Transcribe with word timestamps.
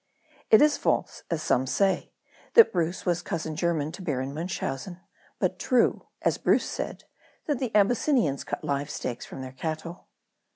It 0.49 0.63
is 0.63 0.77
false, 0.77 1.21
as 1.29 1.43
some 1.43 1.67
say, 1.67 2.11
that 2.55 2.73
Bruce 2.73 3.05
was 3.05 3.21
cousin 3.21 3.55
german 3.55 3.91
to 3.91 4.01
Baron 4.01 4.33
Munchausen; 4.33 4.99
but 5.37 5.59
true, 5.59 6.07
as 6.23 6.39
Bruce 6.39 6.65
said, 6.67 7.03
that 7.45 7.59
the 7.59 7.69
Abysinnians 7.75 8.43
cut 8.43 8.63
live 8.63 8.89
steaks 8.89 9.27
from 9.27 9.41
their 9.43 9.51
cattle. 9.51 10.07